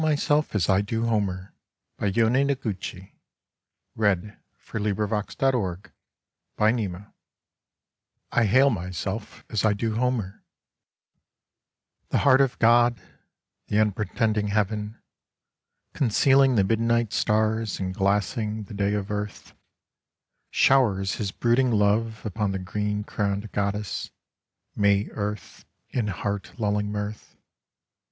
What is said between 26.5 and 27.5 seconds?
lulling mirth.